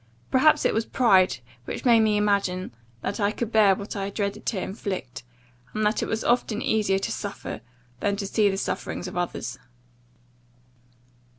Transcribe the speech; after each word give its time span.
Perhaps 0.31 0.65
it 0.65 0.73
was 0.73 0.87
pride 0.87 1.37
which 1.65 1.85
made 1.85 1.99
me 1.99 2.17
imagine, 2.17 2.73
that 3.01 3.19
I 3.19 3.31
could 3.31 3.51
bear 3.51 3.75
what 3.75 3.95
I 3.95 4.09
dreaded 4.09 4.47
to 4.47 4.59
inflict; 4.59 5.21
and 5.75 5.85
that 5.85 6.01
it 6.01 6.07
was 6.07 6.23
often 6.23 6.59
easier 6.59 6.97
to 6.97 7.11
suffer, 7.11 7.61
than 7.99 8.15
to 8.15 8.25
see 8.25 8.49
the 8.49 8.57
sufferings 8.57 9.07
of 9.07 9.15
others. 9.15 9.59